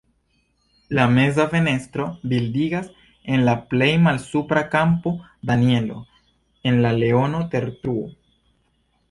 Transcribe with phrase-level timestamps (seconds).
[0.99, 2.87] La meza fenestro bildigas
[3.35, 5.13] en la plej malsupra kampo
[5.51, 6.01] Danielo
[6.73, 8.09] en la leono-tertruo.